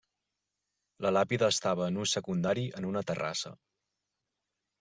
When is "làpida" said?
1.17-1.49